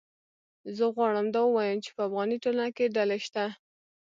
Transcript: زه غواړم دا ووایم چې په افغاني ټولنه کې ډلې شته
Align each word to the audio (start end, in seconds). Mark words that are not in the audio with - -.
زه 0.77 0.85
غواړم 0.95 1.27
دا 1.35 1.41
ووایم 1.45 1.79
چې 1.85 1.91
په 1.95 2.01
افغاني 2.07 2.37
ټولنه 2.43 2.69
کې 2.77 2.93
ډلې 2.95 3.19
شته 3.25 3.45